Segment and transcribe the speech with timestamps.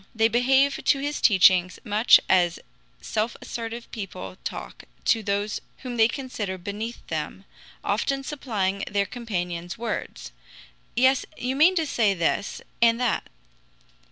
[0.15, 2.57] They behave to his teaching much as
[3.01, 7.45] self assertive people talk to those whom they consider beneath them,
[7.83, 10.31] often supplying their companions' words:
[10.95, 13.29] "Yes, you mean to say this and that."